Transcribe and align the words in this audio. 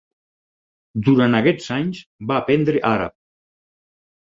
Durant 1.09 1.39
aquests 1.41 1.69
anys 1.77 2.03
va 2.33 2.41
aprendre 2.43 2.87
àrab. 2.97 3.19